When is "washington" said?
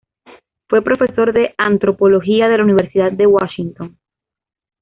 3.27-3.99